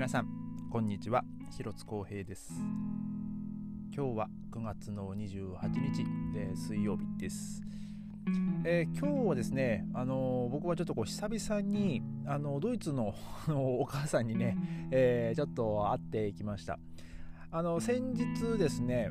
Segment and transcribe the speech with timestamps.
[0.00, 0.28] 皆さん
[0.72, 1.24] こんにちは。
[1.50, 2.54] 広津光平です。
[3.94, 5.58] 今日は9月の28
[5.92, 7.60] 日、えー、水曜日です、
[8.64, 13.14] えー、今日はですね、あのー、僕はちょっとこう久々にあのドイツの
[13.46, 14.56] お母さんにね、
[14.90, 16.78] えちょっと会ってきました。
[17.50, 19.10] あの先日ですね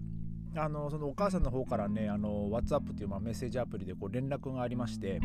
[0.56, 5.22] あのそのお母さんの方からねあの WhatsApp っていうまあメッセージアプリでこう連絡がありまして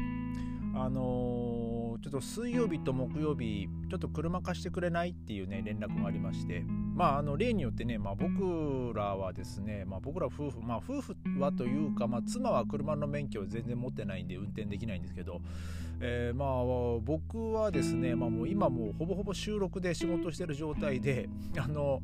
[0.75, 1.64] あのー、
[2.05, 6.63] ちょっと水曜日と木曜日ちょっと車貸してくれないっていうね連絡がありまして。
[6.95, 15.41] まああの例によってね、まあ、僕らはですね、まあ、僕ら夫婦まあ夫婦はというか、まあ、妻は車の免許を全然持ってないんで運転できないんですけど、
[15.99, 21.29] えー、まあ僕はですね、まあ、もう今もうほぼほぼ収録で仕事してる状態で
[21.59, 22.03] あの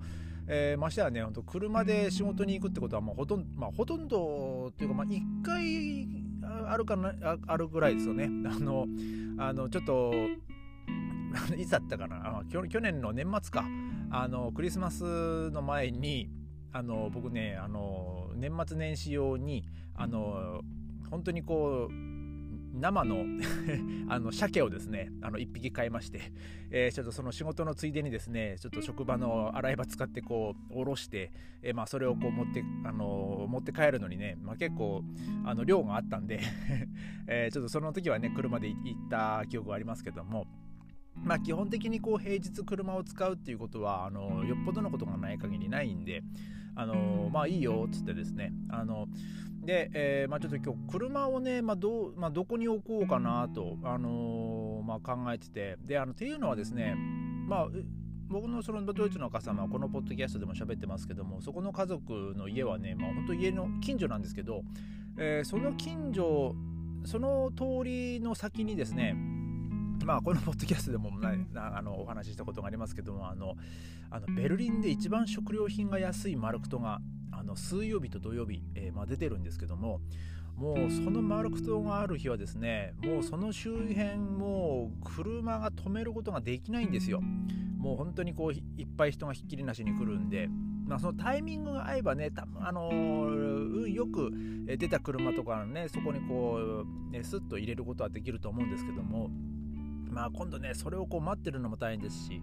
[0.49, 6.30] えー、ましてはね、本当車で仕事に行くってことはもうほとんど、まあ、ほとんどっていうか、まあ、1回
[6.69, 7.13] あるかな
[7.47, 8.25] あるぐらいですよね。
[8.49, 8.87] あの、
[9.39, 10.13] あのちょっと、
[11.57, 12.43] いつだったかな？
[12.49, 13.65] 去去年の年末か。
[14.11, 16.29] あの、クリスマスの前に、
[16.73, 20.63] あの、僕ね、あの、年末年始用に、あの、
[21.11, 22.10] 本当にこう、
[22.73, 23.25] 生の
[24.09, 26.21] あの鮭をですねあの1匹買いまして、
[26.71, 35.03] えー、ちょっとその仕事のついでにですねちょっと職場の洗い場使ってこうおろして、えー、まあ、それをこう持って、あの持って帰るのにね、まあ、結構
[35.45, 36.41] あの量があったんで
[37.27, 40.47] え、ちょっとその時はね車で行った記憶がありますけども。
[41.23, 46.23] まあ基本的にこう平日車を使うっていうことはあのよっぽどのことがない限りないんで
[46.75, 49.07] あのまあいいよっつってですねあの
[49.71, 55.79] で、えー、まあ、ちょっと今日車をね、まあどうまあ、どこに置こうかなと、あのー、まあ、考えてて。
[55.85, 56.97] であのっていうのはですね、
[57.47, 57.69] まあ、
[58.29, 64.63] 僕のそのドイツのお母様はこのポッドキャストでも喋ってますけどもそこの家族の家はね、まあ、本当家の近所なんですけど、
[65.17, 66.57] えー、その近所
[67.05, 69.15] その通りの先にですね
[70.05, 71.13] まあこのポッドキャストでも
[71.55, 73.55] あのお話ししたことがありますけどもあの
[74.11, 77.01] あのベルリンで一番食料品が安いマルクトが
[77.33, 80.01] あの水曜日と土曜日、えー、まあ、出てるんですけども
[80.57, 87.21] もうそのマルク島がある日はですねもうその周辺もう車が止めることができないんですよ。
[87.79, 90.51] もう本当にこういっぱい人がひっきりなしに来るんで
[90.91, 94.33] まあ、そのタイミングが合えばね、たあのー、よく
[94.67, 99.31] 出た車とかね、そこにこう、ね、スッと入れることはできると思うんですけども、
[100.11, 102.43] まあ今度ね、それをこう待ってるのも大変ですし、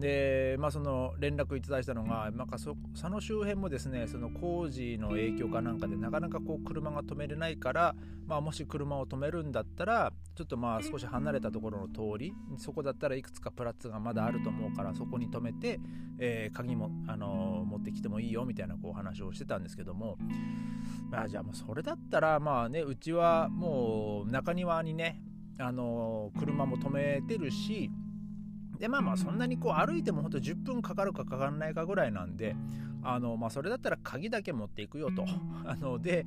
[0.00, 7.94] で、まあ、その連絡いただいたのが、なんかそその周辺もですねその工事の影響かなんかでなかなかこう車が止めれないから、
[8.26, 15.78] まあ、もし車を止めるんだったらちょっとまあ少し離れたところの通りそこだったらいくつかプラッツがまだあると思うからそこに止めて、
[16.18, 20.16] えー、鍵も、あのー、持ってきてもいいよみたいなこう話をしてたんですけども、
[21.10, 25.20] まあ、じゃあもうそれだったらまあねうちはもう中庭にね
[25.60, 27.90] あの、車も止めてるし
[28.80, 32.56] でまあまあそんなにこう歩いてもほんと10分かかるかかからないかぐらいなんで
[33.02, 35.26] あの、まあ、それだったら鍵だけ持っていくよと。
[35.66, 36.26] あので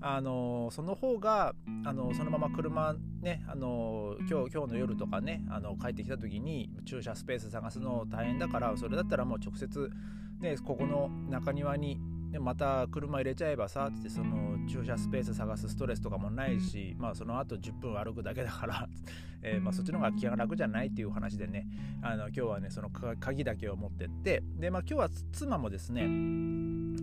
[0.00, 9.90] あのその方があのそのまま車ねあの今日今日の夜とかねあの帰ってきた時に駐車スペース探すの大変だからそれだったらもう直接、
[10.38, 11.98] ね、ここの中庭に
[12.30, 18.88] でまた車入れちゃえばさってその駐車スペース探すストレスとかもないし、まあ、その後10分歩くだけだから
[19.40, 21.68] えー、まあ、そっちの方が気が楽じゃないっていう話でね。
[22.02, 24.42] あの今日はねその鍵だけを持ってって。
[24.56, 26.08] で、まあ、今日は妻もですね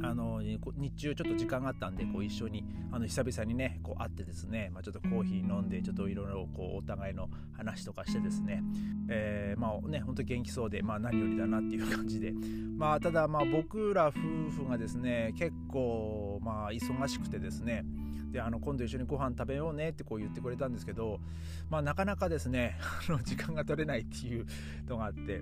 [0.01, 0.59] あの日
[0.95, 8.63] 中ちょっと時間があったんでこう一緒にあの久々にねこう会ってですね、まあ、ちょっとコーヒー飲んでちょっといろいろこうお互いの話とかしてですね、
[9.09, 12.33] えー、まあね本当元気そうで、まあ、何よりだなっていう感じで。
[12.77, 14.11] まあただまあ僕ら夫
[14.51, 17.85] 婦がですね結構まあ忙しくてですね。
[18.31, 21.21] であの今度一緒にご飯食べようねってこう言ってくれたんですけど、
[21.69, 22.77] まあ、なかなかですね
[23.23, 24.45] 時間が取れないっていう
[24.87, 25.41] のがあって。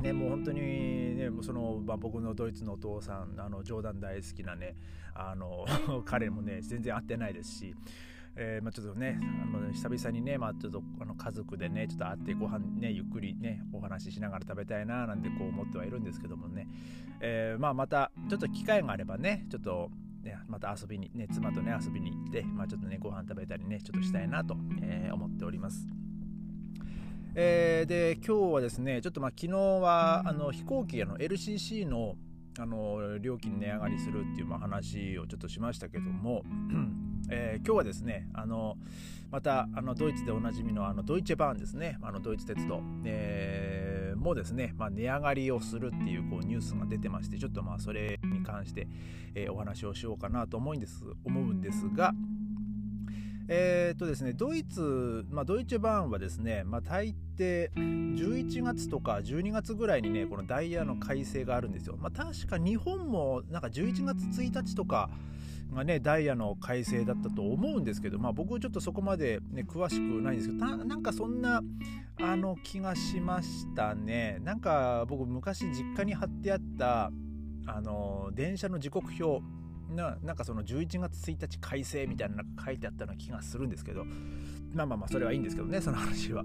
[0.00, 0.60] ね、もう本当に、
[1.16, 4.76] ね、その、まあ、僕のドイツのお父さんあの冗談大好きなね
[5.14, 5.66] あの
[6.06, 7.74] 彼もね全然会ってないですし、
[8.36, 16.68] えー、まあ、ちょっとねあの久々にね、まあ、ちょっとあの家族でねちょっと会ってご飯ねゆっくりねお話ししながら食べたいななんてこう思ってはいるんですけどもね、
[17.20, 19.90] えー、まあ、またちょっと機会があればねちょっと
[20.22, 25.86] ね、また遊びに、ね、妻とね、遊びに行って、まあ、ちょっとね、ご飯食べたりね、ちょっとしたいなと、えー、思っております。
[27.40, 32.16] えー、で、今日はですね、ちょっとまあ昨日はあの飛行機の LCC の
[32.58, 36.42] あの料金値上がりするっていうまあ話をちょっとしましたけども、
[37.30, 38.76] えー、今日はですねあの
[39.30, 48.88] またあのドイツでおなじみのあのドイツバーンですねあのドイツ鉄道、えー、もですね、まあ、値上がりをするっていうこうニュースが出てましてちょっとまあそれに関して、
[49.36, 52.12] えー、お話をしようかなと思うんです思うんですが、
[53.50, 61.96] えー、っとですね、ドイツ、まあ、ドイツバーンはですね、まあ、大抵11月とか12月ぐらいにね、このダイヤの改正があるんですよ。
[61.96, 65.08] まあ、確か日本もなんか11月1日とか
[65.72, 71.62] がね、ダイヤの改正だったと思うんですけど、まあ、僕ちょっとそこまで、ね、詳しくないんですけど、なんかそんな
[72.20, 74.40] あの気がしましたね。
[74.42, 77.10] なんか僕昔実家に貼ってあった
[77.66, 79.42] あの電車の時刻表
[79.88, 84.04] ななんかその11月1日改正みたいなのが書いてあったような気がするんですけど
[84.74, 86.44] まあまあまあそれはいいんですけどねその話は。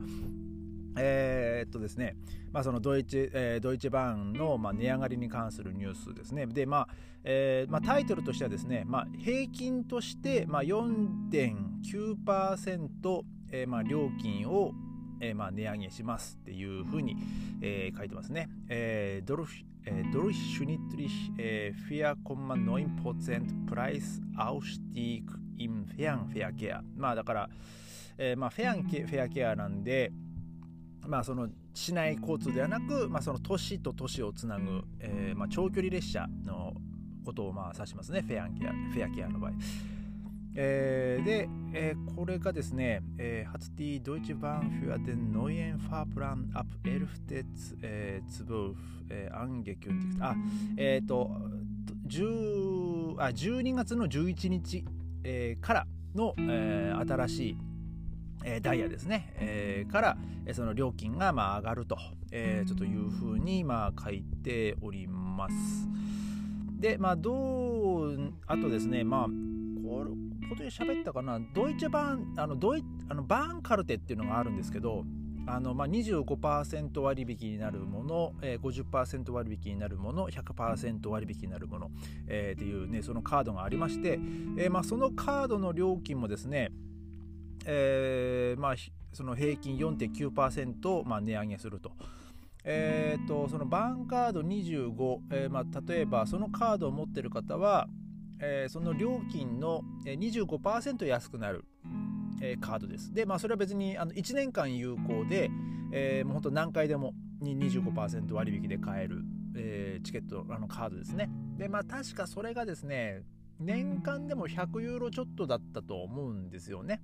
[0.96, 2.16] えー、っとですね、
[2.52, 6.46] まあ、そのドイツ、えー、ドイツンの、まあ、値上がりに関するニュースですね。
[6.46, 6.88] で、まあ
[7.24, 14.74] えーまあ、タイトルとしてはですね、まあ、平均として、まあ、4.9%、えーまあ、料金を、
[15.20, 17.18] えーまあ、値上げしますっていうふうに、
[17.62, 18.50] えー、書いてますね。
[18.68, 25.24] えー、ドルフ äh, durchschnittlich äh, 4,9% Preisausstieg
[25.58, 27.50] im Fernverkehr まあだから、
[28.18, 30.12] えー、まあフェアンケフェアケアなんで
[31.08, 36.74] まあその市内交通ではなく、まあ、その都市と都市をつなぐ、えーまあ、長距離列車の
[37.26, 39.52] ことをまあ指しますねフェアケアフェアケアの場合。
[40.56, 47.78] えー、で、えー、これがですね、えー、hat die Deutsche Bahn für den neuen Fahrplan ab 11.
[47.82, 48.76] えー、12、
[49.10, 50.36] えー、angekündigt あ、
[50.78, 51.32] えっ、ー、と
[52.08, 54.86] 10あ12月の11日、
[55.24, 57.58] えー、からの、えー、新しい
[58.46, 61.98] えダイヤですね、えー、から、えその料金がまあ上がると、
[62.32, 65.88] えー、ちょっというふうにまあ書いております。
[66.84, 70.06] で、まあ、どう、あとですね、まあ、こ
[70.44, 71.40] れ、ことで喋ったかな？
[71.54, 75.04] ドイツバーンあのドイあのバーンカルテっていうのがあるんですけど
[75.46, 81.92] あの、まあ、25%割引になるもの、えー、50%割引になるもの100%割引になるもの、
[82.28, 84.20] えー、っていうねそのカードがありまして、
[84.58, 86.72] えーまあ、そのカードの料金もですね、
[87.66, 88.76] えーまあ、
[89.12, 91.92] その平均4.9%、まあ、値上げすると。
[92.66, 97.88] えーと、とそのバーンカード25、えーまあ、例えばそのカードを持ってる方は、
[98.46, 101.64] えー、その料金の25%安くなる、
[102.42, 103.14] えー、カードです。
[103.14, 105.50] で、まあ、それは別にあの1年間有効で、
[105.94, 109.24] えー、もう本当何回でもに25%割引で買える、
[109.56, 111.30] え、チケット、あのカードですね。
[111.58, 113.24] で、まあ、確かそれがですね、
[113.60, 117.02] 年間でも100ユーロちょっとだったと思うんですよね。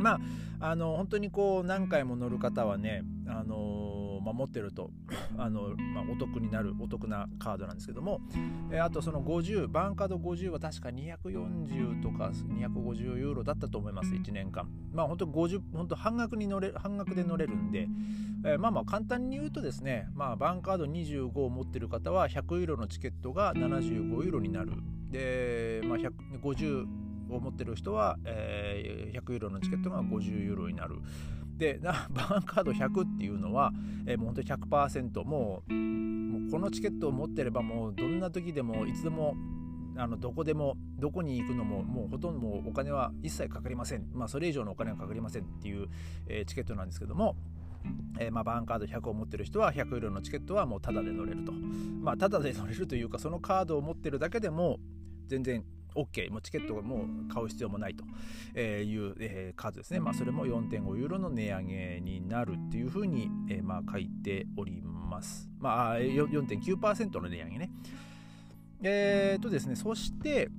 [0.00, 0.20] ま
[0.60, 3.73] あ、あの本当にこう何回も乗る方はね、あの
[4.24, 4.90] まあ、持ってると
[5.36, 8.20] あの、まあ、お得になるお得なカードなんですけども、
[8.70, 14.68] えー、あとその50バンカード50は確か240とか250ユーロだったと思います1年間。
[14.92, 17.88] まあ本当50本当半額に乗れ半額で乗れるんで、
[18.44, 24.72] えー、まあまあ簡単に言うとですね、まあ、バンカード25を持ってる方は100ユーロのチケットが75ユーロになる。
[25.10, 25.98] で、まあ、
[26.42, 26.86] 50
[27.30, 30.96] を持ってる人は、えー、100ユーロのチケットが50ユーロになる。
[31.56, 33.72] でな バーンカード100っていうのは、
[34.06, 39.36] えー、もう本当に100%もうもうこのチケットを持ってればもうどんな時でもいつでも
[39.96, 45.88] あのどこでもどこに行くのももうほとんどもうお金は一切かかりません、まあ、それ以上のお金はかかりませんっていう、
[46.26, 47.36] えー、チケットなんですけども、
[48.18, 51.52] えー、まあ、バーンカード100を持ってる人は100ユーロのチケットはもうタダで乗れると。
[51.52, 54.78] まあタダで乗れるというかそのカードを持ってるだけでも
[55.28, 58.04] 全然 OK、もうチケットをもう買う必要もないと
[58.58, 60.00] いう、えー、数ですね。
[60.00, 65.48] まあ、それも4.5ユーロの値上げになるっていうふうに、えー、まあ書いております。
[65.58, 67.70] まあ、4.9%の値上げね。
[68.82, 70.50] えー、とですね、そして、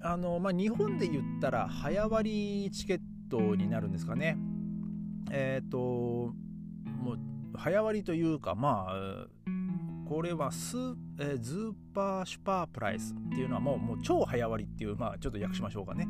[0.00, 4.36] あのまあ、日本で言ったら早割チケットになるんですかね。
[5.30, 7.18] えっ、ー、と、もう
[7.56, 9.26] 早割というか、まあ、
[10.08, 16.08] これはスー、えー、 Super Sparpreis っていうのはもうもう超早割っていう、まあ、ちょっと訳しましょうかね。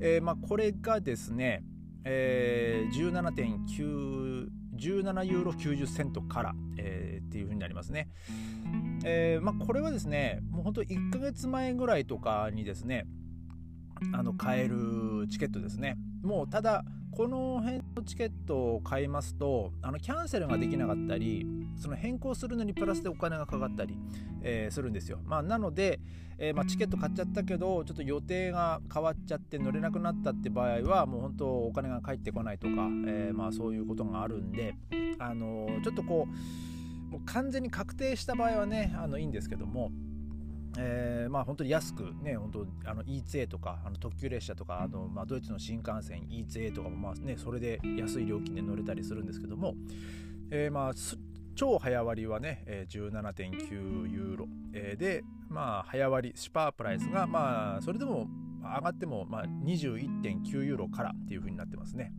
[0.00, 1.62] えーまあ、これがですね、
[2.04, 8.08] えー、17.9 17ユーロ90セントから、えー、っていう風になりますね。
[9.04, 13.04] えーまあ、これはですね、もう本当1ヶ月前ぐらいとかにですね、
[14.12, 15.96] あの買えるチケットですね。
[16.22, 23.98] もうただ、この辺のチケットを買いますとあのキャンセルができなかったりその変更するのにプラスでお金がかかったり、
[24.42, 26.00] えー、するんですよ、まあ、なので、
[26.38, 32.72] えー、まあ、チケット買っちゃったけどちょっと予定が変わっちゃって乗れなくなったって場合はもう本当お金が返ってこないとか、
[33.06, 34.74] えー、まあ、そういうことがあるんで、
[35.18, 39.90] あのちょっとこうもう完全に確定した場合はねあのいいんですけども
[40.78, 49.74] えー、まあ本当に安くね本当あの E2A とかあの特急列車とかあの、まあ、ドイツの新幹線 E2A とかもまあねそれで安い料金で乗れたりするんですけども、
[50.50, 50.92] えー、まあ
[51.54, 58.28] 超早割はね、えー、17.9ユーロ、えー、でまあ早割シパープライスがまあそれでも
[58.62, 62.12] 上がってもまあ21.9ユーロからっていう風になってますね。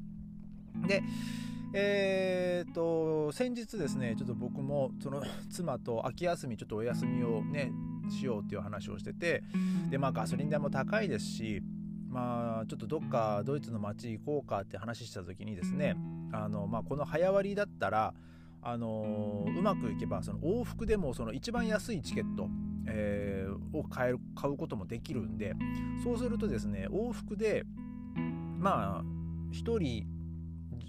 [0.87, 1.03] で、
[1.73, 7.71] えー、と先日ですねちょっと僕もその妻と秋休みちょっとお休みをね
[8.09, 9.43] しようっていう話をしてて
[9.89, 11.63] でまあガソリン代も高いですし
[12.09, 15.95] まあちょっとどっかドイツの街行こうかって話した時にですね
[16.31, 18.13] あの、まあ、この早割だったら
[18.63, 22.47] あのうまくいけばその往復でもその一番安いチケット、
[22.87, 25.53] えー、を買える買うこともできるんで
[26.03, 27.65] そうするとですね往復で
[28.57, 29.03] まあ
[29.51, 30.05] 1人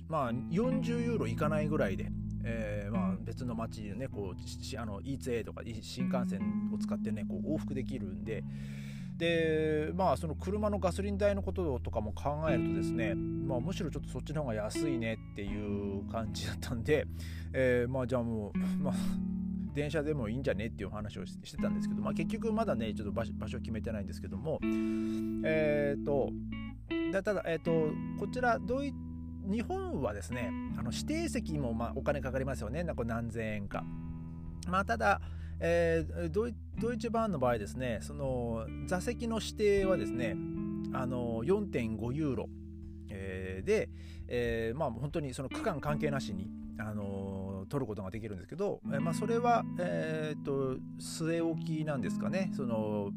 [0.09, 2.11] まあ40ユーロいかないぐらいで、
[2.45, 8.45] えー、まあ別の街でねこうあの ETA とか新幹線を使ってねこう往復できるんで
[9.17, 17.07] でまあその車のガソリン代のこととかも考えるとですね、まあ、むしろちょっとそっちの方が安いねっていう感じだったんで、
[17.53, 18.95] えー、まあじゃあもうまあ
[19.75, 26.31] 電車でもいいんじゃねっていう話をしてたんですけど、まあ、結局まだねちょっと場所決めてないんですけどもえっ、ー、と
[27.23, 27.71] ただ、えーと、
[28.19, 28.93] こちらドイ
[29.47, 33.85] 日本はですねあの指定席もまお金かかりますよねなんか何千円か。
[34.69, 35.21] まあ、ただ
[35.61, 40.37] えー、ドイドイツ版の場合ですねその座席の指定はですね
[40.93, 42.49] あの4.5ユーロ、
[43.11, 43.89] えー、で、
[44.29, 53.11] えー、まあ本当にその区間関係なしにあの取ることができるんですけど、えー、まあ、それは、えーと、据え置きなんですかねその、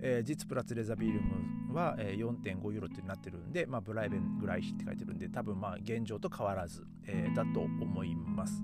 [0.00, 1.20] えー、実プラツレザビリウ
[1.68, 8.62] ムは、えー、4.5ユーロってなってるんで、まあ、ブライベンぐらいって書いてるんで多分まあ現状と変わらず、えー、だと思います。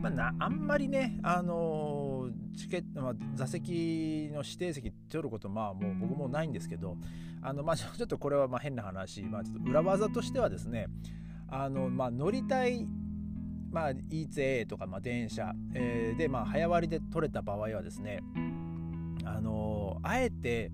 [0.00, 6.96] まあ、なあんまりね、あのー、チケット、まあ、座席の指定席取ることまあもう僕もないんですけど
[7.42, 10.86] あの、まあ、ちょっとこれはまあ変な話、まあ、ちょっと裏技としてはですね
[11.48, 12.86] あの、まあ、乗りたい
[13.70, 18.22] まあ、ETA とか、まあ、電車、えー、で、まあ、早割りで取れた場合はですね、
[19.24, 20.70] あのー、あえて、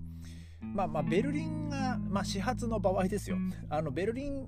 [0.61, 3.37] まあ、まあ、ベルリンが、まあ、始発の場合ですよ。
[3.69, 4.47] あの、ベルリン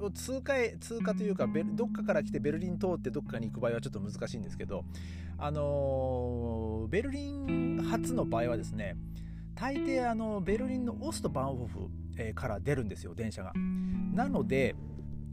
[0.00, 4.84] を通過通過というかどっかから来てベルリン通ってどっかに行く場合はちょっと難しいんですけど
[5.38, 8.96] あのベルリン発の場合はですね
[9.54, 11.88] 大抵あのベルリンのオストバンホフ、
[12.34, 13.52] から出るんですよ電車が。
[14.12, 14.76] なので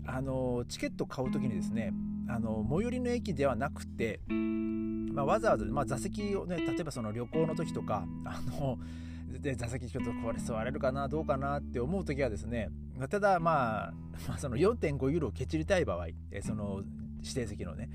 [0.05, 1.93] あのチケット買う時にですね
[2.27, 8.77] あの最寄りの駅ではなくて、まあ、わざわざ、まあ、座席をね例えばその旅行の時とかあの
[9.39, 12.69] で座席ちょっとこれ座れるかなどうかなって思う時はですね
[13.09, 13.93] ただまあ、
[14.27, 16.07] まあ、その4.5ユーロをけちりたい場合
[16.41, 16.81] その
[17.21, 17.89] 指定席のね、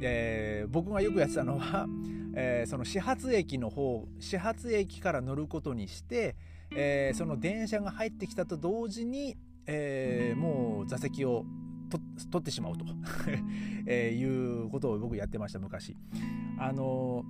[0.00, 1.86] えー、僕がよくやってたのは、
[2.34, 6.36] えー、その始発駅の方始発駅から乗ることにして、
[6.74, 9.36] えー、その電車が入ってきたと同時に、
[9.66, 11.44] え、もう座席を
[12.30, 12.84] 取ってしまうと。
[13.86, 15.96] えいうことを僕やってました昔。
[16.58, 17.24] あの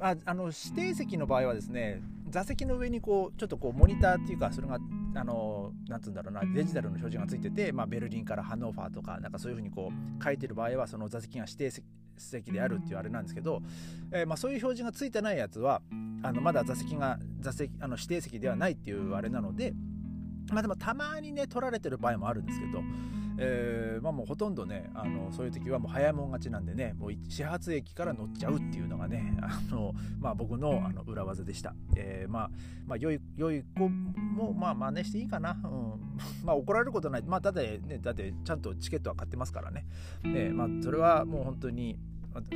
[0.00, 4.78] ああの指定席の場合はですね座席の上にこうちょっとこうモニターっていうかそれが
[5.14, 11.82] あのなんつうんだろうなデジタルの表示がついてて、まあ、ベルリンからハノーファーとかなんかそういうふうにこう書いてる場合はその座席が指定
[12.16, 13.62] 席であるっていうあれなんですけど、
[14.12, 15.82] えー、まあ、そういう表示がついてないやつは
[16.22, 19.72] あのまだ座席が座席あの指定席ではないっていうあれなので
[20.52, 22.82] まあでもたまにね取られてる場合もあるんですけど
[23.38, 32.50] えー、まあもうほとんどねあのそういう時はもう早いもん勝ちなんでねもう始発駅から乗っちゃうっていうのがねあの、まあ、僕のあの裏技でした、えー、まあ、
[32.86, 36.00] まあ良い良い子もまあ真似していいかな、うん、
[36.44, 37.22] まあ怒られることない。
[37.22, 39.86] まあだって、ね、だってちゃんとチケットは買ってますからね、
[40.24, 41.98] えー、まあそれはもう本当に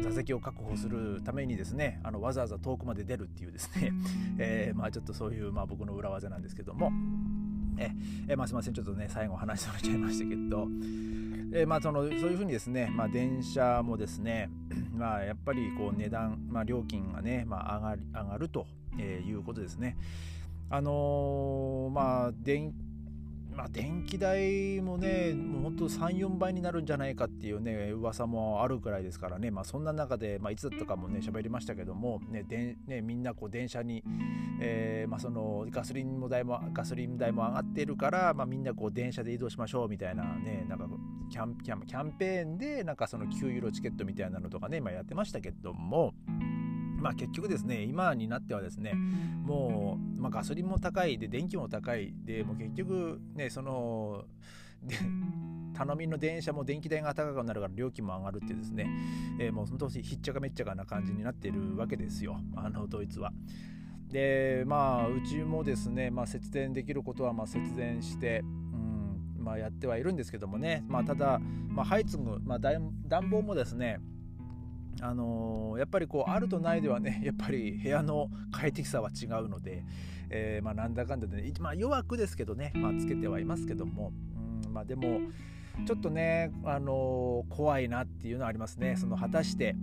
[0.01, 3.93] 座席を確保するためにですねあのわざわざ遠くまで出るっていうですね、
[4.39, 6.93] えー、まあちょっとそういう、まあ、僕の裏技なんですけども。
[7.83, 10.69] ええまあ、すみませんちょっとね最後話されちゃいましたけど、
[11.55, 14.51] えまあ、そのそういうふうにですね、まあ、電車もですね、
[14.95, 18.67] まあ、やっぱりこう値段、まあ、料金がね、まあ、上がり上がると
[18.99, 19.97] いうことですね。
[20.71, 22.73] あのー、まあ電
[23.55, 34.03] まあ、電気代もね、もう本当3、4倍になるんじゃないかっていうね、噂もあるくらいですからね、まあ、そんな中で、まあ、いつだったかもね、喋りましたけども、ね、でねみんなこう電車に、
[34.61, 40.87] えー、まあ、そのガソリン代も、ガソリン代も上がってるから、ま、みんなこう電車で移動しましょうみたいなね、なんか
[41.31, 46.15] キャンキャンペーンで、なんかその9ユーロチケットみたいなのとかね、ま、やってましたけども、
[47.03, 54.25] まあ、結局ですね今になってはですねもう、まあ、ガソリンも高いで電気も高いでもう結局ねその
[54.83, 54.97] で
[55.75, 58.87] 頼みの電車も電気代が高くなるから料金も上がるってですね、
[59.41, 63.33] えー、もう本当にひっちゃかめっちゃかな感じになってるわけですよあのドイツは。
[64.09, 74.01] でまあうちもですね、まあ、節電できることはま節電して、うんまあ、やってはいるんですけどもね、まあ、ただ、まあ、ハイツグ、まあ、暖房もですね
[75.01, 79.85] あのー、やっぱりこうあるとないではね やっぱり部屋の快適さは違うので、
[80.31, 84.13] えー、まあ、なんだかんだでね、まあ、弱くですけどね、まあ、つけてはいますけども、
[84.67, 85.21] うんまあ、でも
[85.87, 88.97] ちょっとね、あのー、怖いなっていうのはありますね。
[88.97, 89.75] その果たして、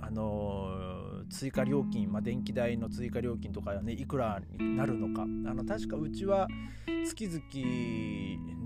[0.00, 5.22] あの追加料金、まあ、電気代の追加料金とかねいくらになるのか。
[5.22, 6.48] あの確かうちは
[7.06, 7.40] 月々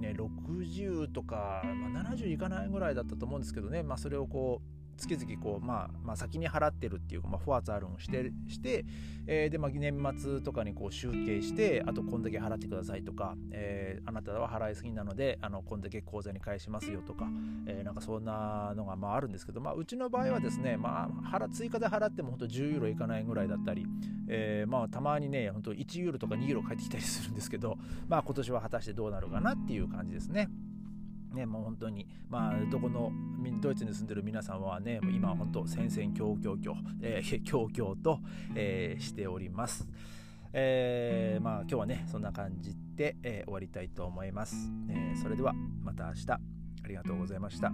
[0.01, 8.85] ね60とか、まあ、70いかないぐらいだったと思うんですけどね、まあ、それをこう月々こう、まあ、まあ先に払ってるっていうか、まあ、フォアツあるんしてして、
[9.27, 17.27] えー、で、まあ、年末とかにこう集計してあとこんだけ払ってくださいとか、えー、あなたは払いすぎなのであのこんだけ口座に返しますよとか、
[17.67, 23.87] えー、なんかそんなのがまああるんですけど、まあ、うちの場合はですね、まあ、払追加で払っても本当10ユーロいかないぐらいだったり、
[24.29, 27.77] えー、まあたまにね本当1ユーロとか2ユーロ返ってきたりするんですけど、
[28.09, 30.49] まあ、今年は果たしてどうなるかなっていう感じですね。
[31.37, 33.13] ね、もう本当に、まあ、どこの
[33.61, 38.19] ドイツに住んでる皆さんはね、今本当戦々恐々恐、えー、恐々と、
[38.55, 39.87] えー、しております。
[40.53, 44.57] えー、まあ今日はね、そんな感じで、えー、終わりたいと思います。
[44.89, 45.53] えー、それでは
[45.83, 46.41] また明日、あ
[46.89, 47.71] りがとうございました。